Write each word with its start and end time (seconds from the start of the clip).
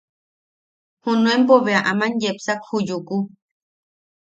Junuenpo 1.03 1.53
bea 1.65 1.81
aman 1.91 2.13
yepsak 2.21 2.59
ju 2.69 2.77
Yuku. 2.87 3.17